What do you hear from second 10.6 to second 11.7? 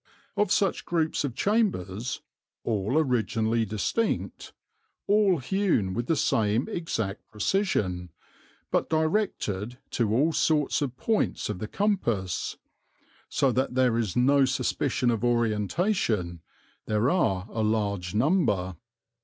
of points of the